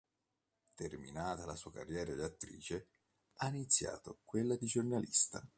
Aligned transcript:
Terminata 0.73 1.45
la 1.45 1.53
sua 1.55 1.71
carriera 1.71 2.15
di 2.15 2.23
attrice 2.23 2.87
ha 3.35 3.49
iniziato 3.49 4.21
quella 4.23 4.57
di 4.57 4.65
giornalista. 4.65 5.47